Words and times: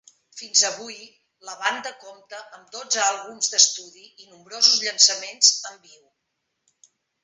Fins 0.37 0.61
avui, 0.69 0.95
la 1.49 1.55
banda 1.65 1.91
compta 2.07 2.41
amb 2.59 2.73
dotze 2.77 3.05
àlbums 3.05 3.53
d'estudi, 3.55 4.09
i 4.25 4.29
nombrosos 4.33 4.85
llançaments 4.89 5.57
en 5.75 5.83
viu. 5.89 6.05